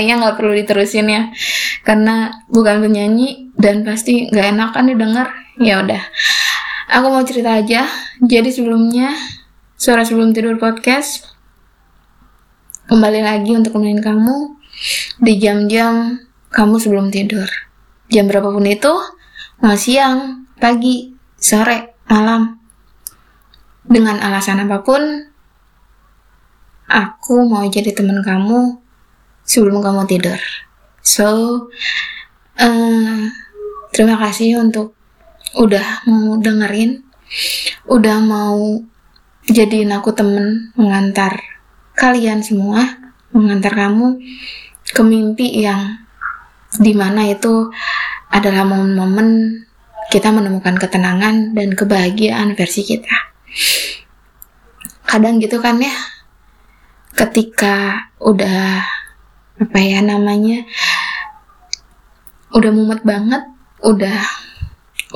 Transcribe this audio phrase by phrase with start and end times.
[0.00, 1.22] kayaknya nggak perlu diterusin ya.
[1.84, 5.28] Karena bukan penyanyi dan pasti nggak enak kan didengar.
[5.60, 6.00] Ya udah.
[6.88, 7.84] Aku mau cerita aja.
[8.24, 9.12] Jadi sebelumnya
[9.76, 11.28] suara sebelum tidur podcast
[12.88, 14.56] kembali lagi untuk nemenin kamu
[15.20, 16.16] di jam-jam
[16.48, 17.44] kamu sebelum tidur.
[18.08, 18.96] Jam berapapun itu
[19.60, 22.56] mau siang pagi sore malam.
[23.84, 25.28] Dengan alasan apa pun
[26.88, 28.79] aku mau jadi teman kamu
[29.50, 30.38] sebelum kamu tidur.
[31.02, 31.26] So,
[32.54, 33.20] uh,
[33.90, 34.94] terima kasih untuk
[35.58, 37.02] udah mau dengerin,
[37.90, 38.78] udah mau
[39.50, 41.42] jadiin aku temen mengantar
[41.98, 42.86] kalian semua,
[43.34, 44.22] mengantar kamu
[44.86, 45.98] ke mimpi yang
[46.78, 47.74] di mana itu
[48.30, 49.58] adalah momen-momen
[50.14, 53.34] kita menemukan ketenangan dan kebahagiaan versi kita.
[55.10, 55.94] Kadang gitu kan ya,
[57.18, 58.99] ketika udah
[59.60, 60.64] apa ya namanya?
[62.50, 63.44] Udah mumet banget
[63.80, 64.20] udah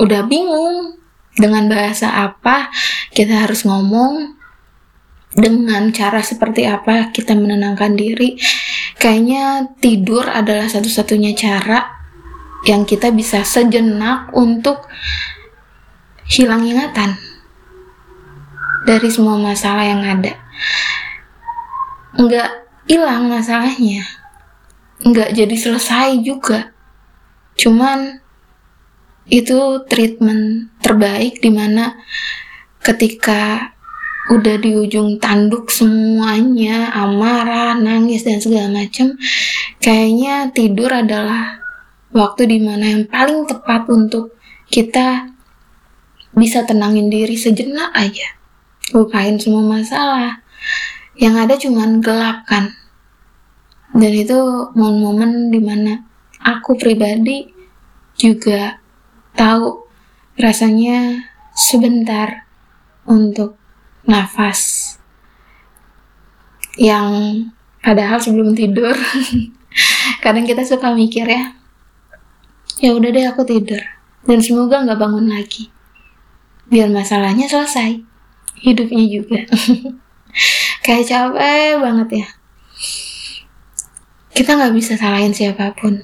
[0.00, 0.96] udah bingung
[1.36, 2.72] dengan bahasa apa
[3.12, 4.38] kita harus ngomong
[5.34, 8.38] dengan cara seperti apa kita menenangkan diri.
[9.00, 11.84] Kayaknya tidur adalah satu-satunya cara
[12.64, 14.88] yang kita bisa sejenak untuk
[16.24, 17.20] hilang ingatan
[18.88, 20.38] dari semua masalah yang ada.
[22.14, 22.50] Nggak
[22.88, 24.23] hilang masalahnya
[25.02, 26.70] nggak jadi selesai juga.
[27.58, 28.22] Cuman
[29.26, 29.56] itu
[29.88, 31.96] treatment terbaik di mana
[32.84, 33.72] ketika
[34.28, 39.20] udah di ujung tanduk semuanya amarah nangis dan segala macam
[39.84, 41.60] kayaknya tidur adalah
[42.12, 44.32] waktu di mana yang paling tepat untuk
[44.72, 45.28] kita
[46.34, 48.26] bisa tenangin diri sejenak aja.
[48.92, 50.40] Lupain semua masalah.
[51.14, 52.74] Yang ada cuman gelap kan
[53.94, 54.38] dan itu
[54.74, 56.02] momen-momen di mana
[56.42, 57.46] aku pribadi
[58.18, 58.82] juga
[59.38, 59.86] tahu
[60.34, 62.50] rasanya sebentar
[63.06, 63.54] untuk
[64.02, 64.94] nafas
[66.74, 67.46] yang
[67.78, 68.98] padahal sebelum tidur.
[70.26, 71.54] Kadang kita suka mikir ya
[72.82, 73.78] ya udah deh aku tidur.
[74.26, 75.70] Dan semoga nggak bangun lagi.
[76.66, 78.02] Biar masalahnya selesai
[78.58, 79.40] hidupnya juga.
[80.84, 82.28] Kayak capek banget ya
[84.34, 86.02] kita nggak bisa salahin siapa pun.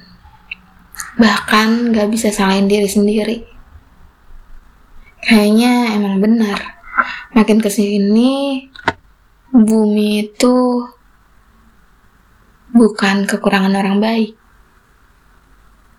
[1.18, 3.42] Bahkan nggak bisa salahin diri sendiri.
[5.18, 6.78] Kayaknya emang benar.
[7.34, 8.64] Makin ke sini
[9.50, 10.86] bumi itu
[12.70, 14.32] bukan kekurangan orang baik.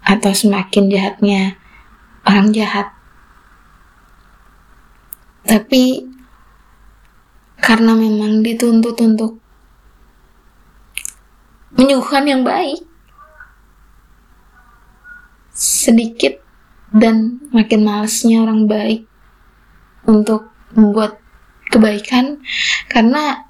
[0.08, 1.60] Atau semakin jahatnya
[2.24, 2.96] orang jahat.
[5.44, 6.08] Tapi
[7.60, 9.38] karena memang dituntut untuk
[11.76, 12.84] menyuguhkan yang baik
[15.52, 16.40] sedikit
[16.92, 19.08] dan makin malesnya orang baik
[20.08, 21.20] untuk membuat
[21.72, 22.44] kebaikan
[22.92, 23.48] karena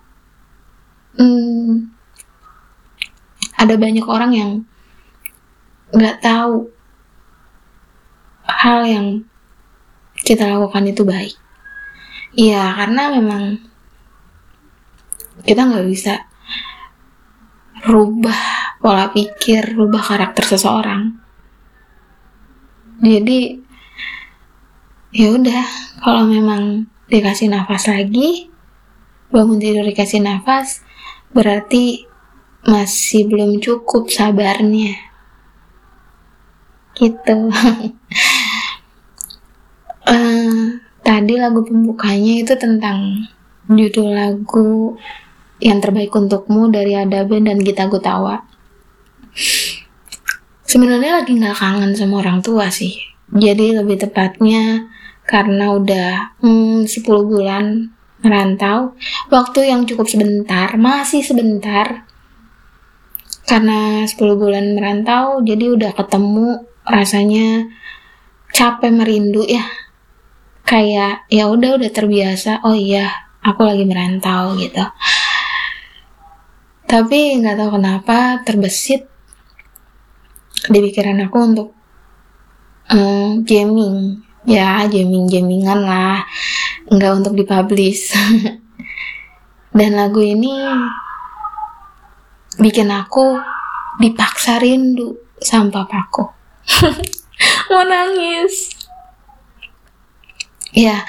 [1.17, 1.89] hmm,
[3.57, 4.51] ada banyak orang yang
[5.93, 6.69] nggak tahu
[8.45, 9.07] hal yang
[10.21, 11.35] kita lakukan itu baik.
[12.31, 13.43] Iya, karena memang
[15.43, 16.30] kita nggak bisa
[17.85, 18.39] rubah
[18.81, 21.17] pola pikir, rubah karakter seseorang.
[23.01, 23.57] Jadi
[25.13, 25.63] ya udah,
[26.01, 28.49] kalau memang dikasih nafas lagi,
[29.33, 30.85] bangun tidur dikasih nafas,
[31.33, 32.05] berarti
[32.65, 34.97] masih belum cukup sabarnya.
[36.93, 37.37] Gitu.
[40.05, 40.61] uh,
[41.07, 43.25] tadi lagu pembukanya itu tentang
[43.65, 44.97] judul lagu
[45.61, 48.41] yang terbaik untukmu dari Ada Band dan Gita Gutawa.
[50.65, 52.97] Sebenarnya lagi nggak kangen sama orang tua sih.
[53.31, 54.89] Jadi lebih tepatnya
[55.29, 56.09] karena udah
[56.41, 57.93] hmm, 10 bulan
[58.25, 58.97] merantau,
[59.31, 62.09] waktu yang cukup sebentar, masih sebentar.
[63.45, 67.69] Karena 10 bulan merantau, jadi udah ketemu rasanya
[68.51, 69.63] capek merindu ya.
[70.65, 73.09] Kayak ya udah udah terbiasa, oh iya,
[73.41, 74.85] aku lagi merantau gitu
[76.91, 79.07] tapi nggak tahu kenapa terbesit
[80.67, 81.69] di pikiran aku untuk
[82.91, 86.27] um, jamming ya jamming jammingan lah.
[86.91, 88.11] Nggak untuk dipublish.
[89.77, 90.51] Dan lagu ini
[92.59, 93.39] bikin aku
[94.03, 96.27] dipaksa rindu sama papaku.
[97.71, 98.75] Mau nangis.
[100.75, 101.07] Ya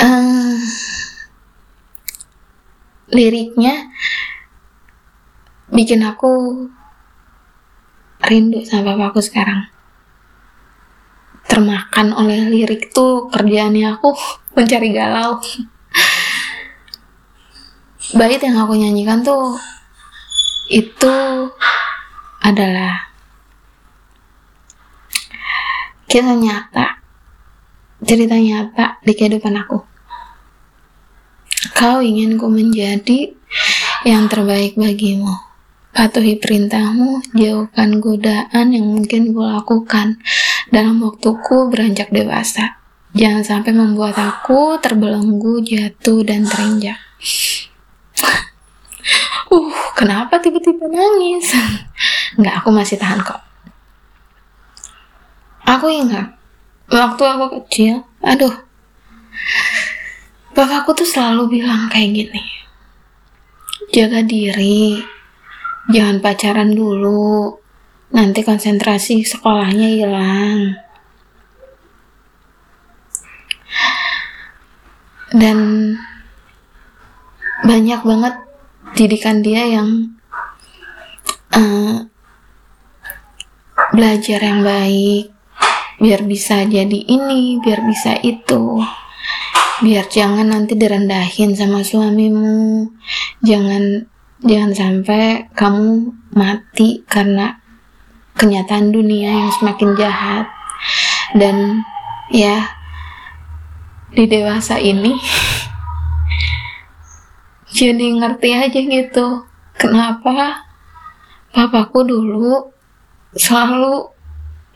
[0.00, 0.56] uh,
[3.10, 3.90] liriknya
[5.70, 6.66] bikin aku
[8.26, 9.70] rindu sama papaku sekarang.
[11.46, 14.14] Termakan oleh lirik tuh kerjaannya aku
[14.58, 15.38] mencari galau.
[18.10, 19.54] Bait yang aku nyanyikan tuh
[20.70, 21.16] itu
[22.42, 23.10] adalah
[26.10, 26.98] kisah nyata
[28.02, 29.78] cerita nyata di kehidupan aku.
[31.76, 33.30] Kau ingin ku menjadi
[34.02, 35.49] yang terbaik bagimu
[35.90, 40.22] patuhi perintahmu jauhkan godaan yang mungkin ku lakukan
[40.70, 42.78] dalam waktuku beranjak dewasa.
[43.10, 46.94] Jangan sampai membuat aku terbelenggu, jatuh, dan terinjak.
[49.50, 51.50] uh, kenapa tiba-tiba nangis?
[52.38, 53.42] Enggak, aku masih tahan kok.
[55.66, 56.38] Aku ingat,
[56.90, 58.54] waktu aku kecil, aduh,
[60.54, 62.42] bapakku tuh selalu bilang kayak gini.
[63.90, 65.02] Jaga diri,
[65.90, 67.58] jangan pacaran dulu,
[68.10, 70.74] nanti konsentrasi sekolahnya hilang.
[75.30, 75.58] Dan
[77.62, 78.34] banyak banget
[78.98, 80.18] didikan dia yang
[81.54, 82.02] uh,
[83.94, 85.30] belajar yang baik.
[86.00, 88.82] Biar bisa jadi ini biar bisa itu.
[89.84, 92.90] Biar jangan nanti direndahin sama suamimu.
[93.46, 94.09] Jangan
[94.40, 97.60] jangan sampai kamu mati karena
[98.36, 100.48] kenyataan dunia yang semakin jahat.
[101.36, 101.84] Dan
[102.32, 102.64] ya
[104.10, 105.14] di dewasa ini
[107.78, 109.46] jadi ngerti aja gitu
[109.78, 110.66] kenapa
[111.54, 112.74] papaku dulu
[113.38, 114.10] selalu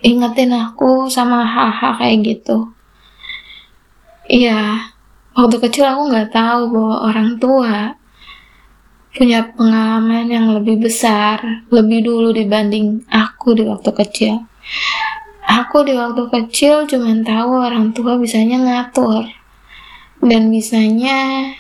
[0.04, 2.70] ingetin aku sama hal-hal kayak gitu.
[4.30, 4.78] Iya
[5.34, 7.98] waktu kecil aku nggak tahu bahwa orang tua
[9.14, 14.34] punya pengalaman yang lebih besar, lebih dulu dibanding aku di waktu kecil.
[15.46, 19.22] Aku di waktu kecil cuma tahu orang tua bisanya ngatur
[20.18, 21.52] dan bisanya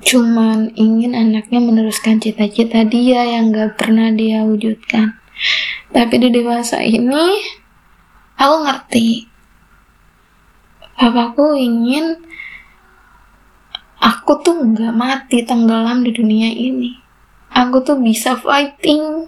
[0.00, 5.18] cuman ingin anaknya meneruskan cita-cita dia yang gak pernah dia wujudkan.
[5.92, 7.42] Tapi di dewasa ini,
[8.38, 9.26] aku ngerti.
[10.98, 12.18] Papaku ingin
[13.98, 16.94] aku tuh nggak mati tenggelam di dunia ini.
[17.50, 19.26] Aku tuh bisa fighting.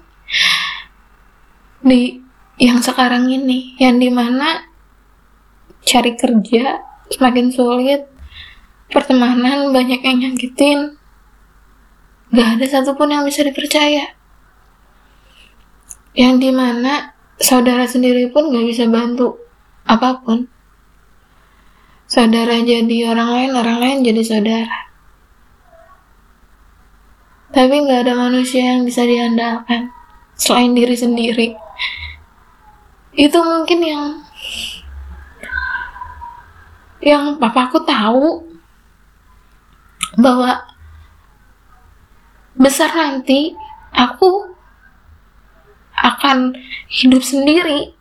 [1.81, 2.21] Di
[2.61, 4.69] yang sekarang ini yang di mana
[5.81, 8.05] cari kerja semakin sulit
[8.93, 11.01] pertemanan banyak yang nyakitin.
[12.31, 14.15] Gak ada satupun yang bisa dipercaya.
[16.15, 19.41] Yang di mana saudara sendiri pun gak bisa bantu
[19.89, 20.47] apa pun
[22.11, 24.91] Saudara jadi orang lain, orang lain jadi saudara.
[27.55, 29.95] Tapi nggak ada manusia yang bisa diandalkan
[30.35, 31.55] selain diri sendiri.
[33.15, 34.27] Itu mungkin yang
[36.99, 38.43] yang papaku tahu
[40.19, 40.67] bahwa
[42.59, 43.55] besar nanti
[43.95, 44.51] aku
[45.95, 46.59] akan
[46.91, 47.95] hidup sendiri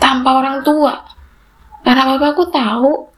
[0.00, 1.04] tanpa orang tua.
[1.84, 3.17] Karena papaku tahu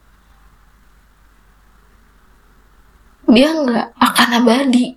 [3.30, 4.94] dia nggak akan abadi.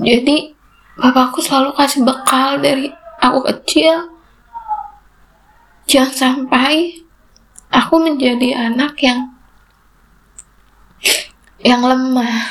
[0.00, 0.54] Jadi
[0.96, 4.14] bapakku selalu kasih bekal dari aku kecil.
[5.90, 7.02] Jangan sampai
[7.74, 9.34] aku menjadi anak yang
[11.60, 12.46] yang lemah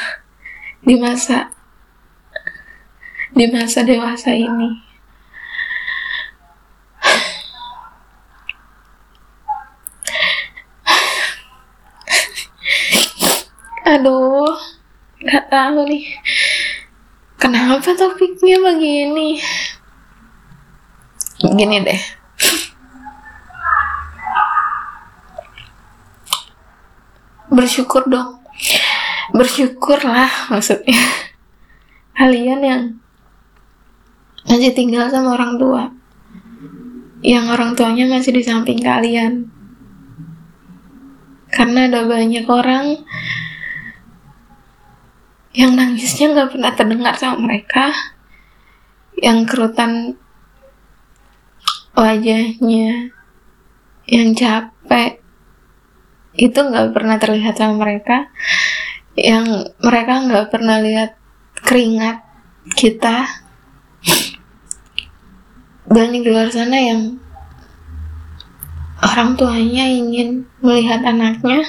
[0.84, 1.50] di masa
[3.34, 4.89] di masa dewasa ini
[13.90, 14.54] aduh
[15.20, 16.06] nggak tahu nih.
[17.40, 19.40] Kenapa topiknya begini?
[21.40, 22.02] Gini deh.
[27.50, 28.44] Bersyukur dong.
[29.34, 31.00] Bersyukurlah maksudnya.
[32.14, 32.84] Kalian yang
[34.46, 35.84] masih tinggal sama orang tua.
[37.26, 39.48] Yang orang tuanya masih di samping kalian.
[41.50, 43.02] Karena ada banyak orang
[45.54, 47.94] yang nangisnya nggak pernah terdengar sama mereka.
[49.20, 50.16] Yang kerutan
[51.98, 53.12] wajahnya
[54.08, 55.20] yang capek
[56.40, 58.30] itu nggak pernah terlihat sama mereka.
[59.18, 61.18] Yang mereka nggak pernah lihat
[61.66, 62.24] keringat
[62.78, 63.28] kita.
[65.90, 67.18] Banyak di luar sana yang
[69.00, 71.64] orang tuanya ingin melihat anaknya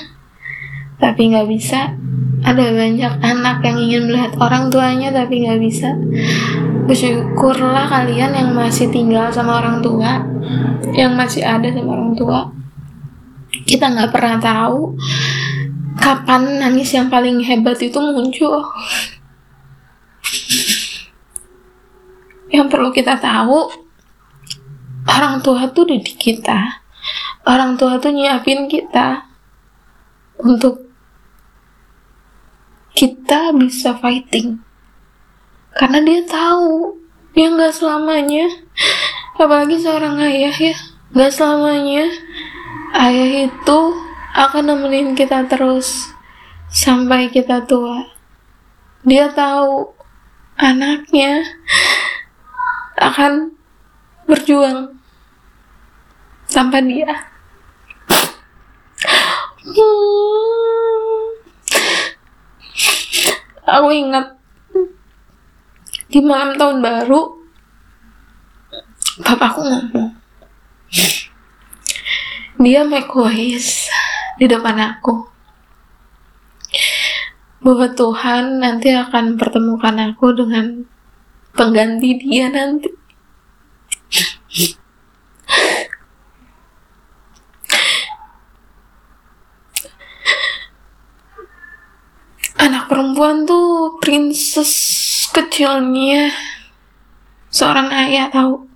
[1.01, 1.95] tapi nggak bisa
[2.41, 5.93] ada banyak anak yang ingin melihat orang tuanya tapi nggak bisa.
[6.89, 10.25] Bersyukurlah kalian yang masih tinggal sama orang tua
[10.97, 12.51] yang masih ada sama orang tua.
[13.67, 14.97] Kita nggak pernah tahu
[16.01, 18.67] kapan nangis yang paling hebat itu muncul.
[22.51, 23.71] Yang perlu kita tahu
[25.07, 26.83] orang tua tuh didik kita.
[27.47, 29.25] Orang tua tuh nyiapin kita
[30.45, 30.90] untuk
[33.01, 34.61] kita bisa fighting
[35.73, 37.01] karena dia tahu
[37.33, 38.45] dia nggak selamanya
[39.41, 40.77] apalagi seorang ayah ya
[41.17, 42.05] nggak selamanya
[43.01, 43.81] ayah itu
[44.37, 46.13] akan nemenin kita terus
[46.69, 48.05] sampai kita tua
[49.01, 49.97] dia tahu
[50.61, 51.41] anaknya
[53.01, 53.57] akan
[54.29, 54.93] berjuang
[56.53, 57.33] tanpa dia.
[59.65, 61.00] Hmm.
[63.71, 64.35] Aku ingat
[66.11, 67.39] di malam tahun baru,
[69.23, 70.11] bapakku ngomong,
[72.59, 73.15] dia make
[74.43, 75.31] di depan aku.
[77.63, 80.83] Bahwa Tuhan nanti akan pertemukan aku dengan
[81.55, 83.00] pengganti dia nanti
[92.91, 94.75] perempuan tuh princess
[95.31, 96.35] kecilnya.
[97.55, 98.67] Seorang ayah tahu.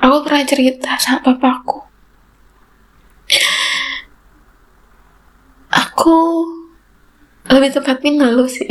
[0.00, 1.80] Aku pernah cerita sama papaku.
[5.72, 6.16] Aku
[7.48, 8.68] lebih tepatnya ngeluh sih.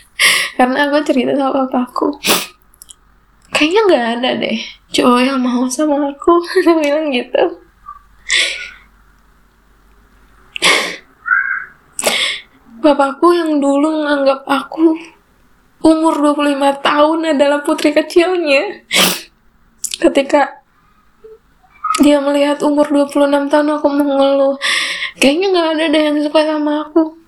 [0.58, 2.18] Karena aku cerita sama papaku.
[3.54, 4.58] Kayaknya nggak ada deh
[4.90, 6.42] cowok yang mau sama aku.
[6.66, 7.67] Dia bilang gitu
[12.88, 14.96] bapakku yang dulu menganggap aku
[15.84, 18.80] umur 25 tahun adalah putri kecilnya.
[20.00, 20.64] Ketika
[22.00, 24.56] dia melihat umur 26 tahun aku mengeluh.
[25.20, 27.18] Kayaknya nggak ada deh yang suka sama aku.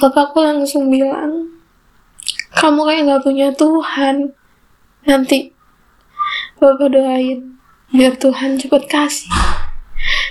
[0.00, 1.52] Bapakku langsung bilang
[2.56, 4.32] kamu kayak nggak punya Tuhan.
[5.04, 5.52] Nanti
[6.56, 7.60] bapak doain
[7.92, 9.28] biar Tuhan cepat kasih.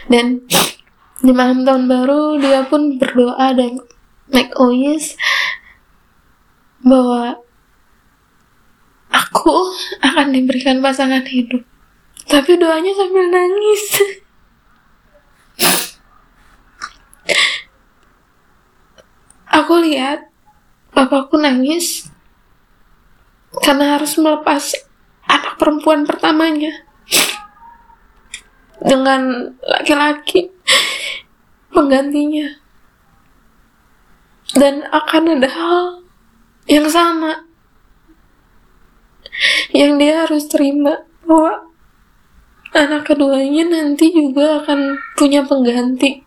[0.10, 0.42] Dan
[1.22, 3.82] di malam tahun baru dia pun berdoa dan
[4.32, 5.16] make always
[6.84, 7.40] bahwa
[9.12, 9.56] aku
[10.04, 11.64] akan diberikan pasangan hidup.
[12.28, 13.84] Tapi doanya sambil nangis.
[19.48, 20.28] Aku lihat
[20.94, 22.12] bapakku nangis
[23.64, 24.76] karena harus melepas
[25.26, 26.86] anak perempuan pertamanya
[28.84, 30.54] dengan laki-laki
[31.74, 32.67] penggantinya
[34.56, 35.80] dan akan ada hal
[36.70, 37.48] yang sama.
[39.76, 41.68] Yang dia harus terima bahwa
[42.72, 46.24] anak keduanya nanti juga akan punya pengganti.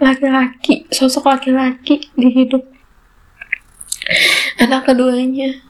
[0.00, 2.64] Laki-laki sosok laki-laki di hidup
[4.60, 5.60] anak keduanya.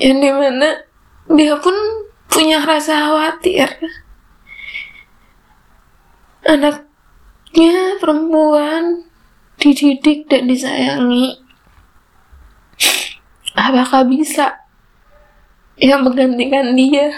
[0.00, 0.68] Yang di mana
[1.30, 1.76] dia pun
[2.28, 3.68] punya rasa khawatir.
[6.44, 9.09] Anaknya perempuan
[9.60, 11.36] dididik dan disayangi.
[13.52, 14.64] Apakah bisa?
[15.76, 17.12] Yang menggantikan dia.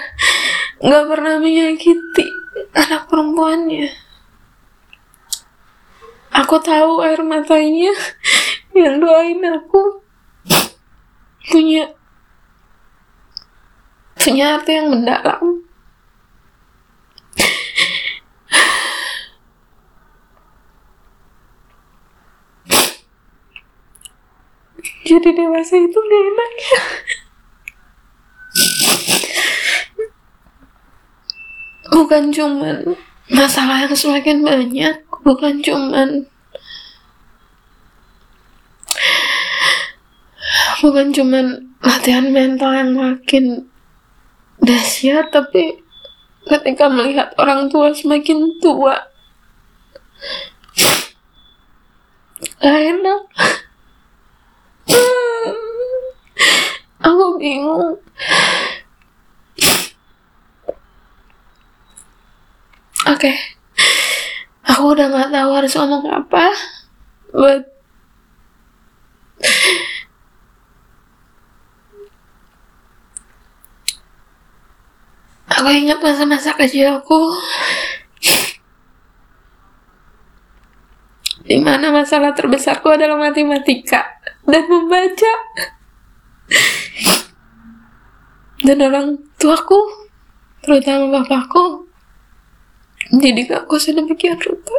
[0.82, 2.26] Nggak pernah menyakiti
[2.74, 3.88] anak perempuannya.
[6.34, 7.94] Aku tahu air matanya.
[8.74, 10.02] Yang doain aku.
[11.46, 11.94] Punya
[14.22, 15.61] punya arti yang mendalam
[25.12, 26.52] jadi dewasa itu gak enak.
[26.56, 26.80] Ya
[31.92, 32.96] bukan cuman
[33.28, 36.24] masalah yang semakin banyak bukan cuman
[40.80, 41.46] bukan cuman
[41.84, 43.68] latihan mental yang makin
[44.64, 45.84] dahsyat tapi
[46.48, 48.96] ketika melihat orang tua semakin tua
[52.60, 53.20] gak enak
[57.22, 57.94] aku bingung
[63.06, 63.38] oke okay.
[64.66, 66.50] aku udah gak tahu harus ngomong apa
[67.30, 67.62] but
[75.52, 77.22] Aku ingat masa-masa kecilku
[81.46, 84.10] di mana masalah terbesarku adalah matematika
[84.42, 85.32] dan membaca
[88.62, 90.08] dan orang tuaku
[90.62, 91.92] terutama bapakku
[93.12, 94.78] jadi aku sedemikian rupa.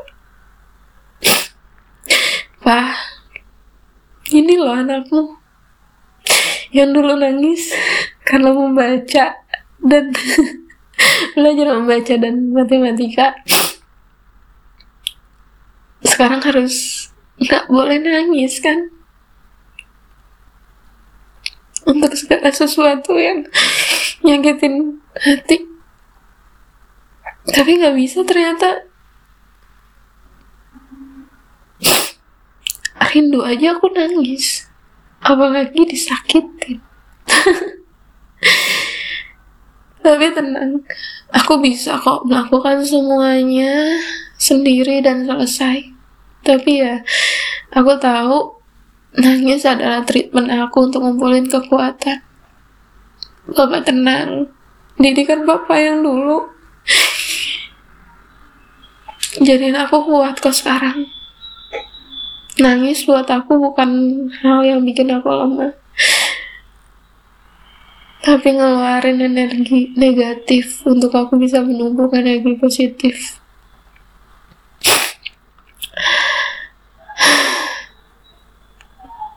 [2.66, 2.96] Pak
[4.34, 5.38] ini loh anakmu
[6.74, 7.70] yang dulu nangis
[8.26, 9.38] karena membaca
[9.84, 10.06] dan
[11.38, 13.38] belajar membaca dan matematika.
[16.02, 17.06] Sekarang harus
[17.38, 18.90] nggak boleh nangis kan
[21.90, 23.48] untuk segala sesuatu yang
[24.24, 25.68] nyakitin hati.
[27.44, 28.88] Tapi nggak bisa ternyata.
[33.14, 34.66] Rindu aja aku nangis.
[35.22, 36.82] Apalagi disakitin.
[40.04, 40.82] Tapi tenang
[41.30, 44.02] aku bisa kok melakukan semuanya
[44.42, 45.94] sendiri dan selesai.
[46.42, 47.06] Tapi ya
[47.72, 48.63] aku tahu
[49.18, 52.22] nangis adalah treatment aku untuk ngumpulin kekuatan.
[53.50, 54.50] Bapak tenang.
[54.98, 56.48] Didikan Bapak yang dulu.
[59.42, 61.10] Jadiin aku kuat kok sekarang.
[62.62, 63.90] Nangis buat aku bukan
[64.46, 65.74] hal yang bikin aku lemah.
[68.24, 73.43] Tapi ngeluarin energi negatif untuk aku bisa menumbuhkan energi positif